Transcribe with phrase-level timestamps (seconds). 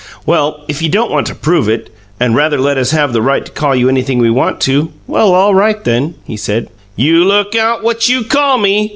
[0.25, 3.45] "Well, if you don't want to prove it, and rather let us have the right
[3.45, 6.69] to call you anything we want to well, all right, then," he said.
[6.95, 8.89] "You look out what you call me!"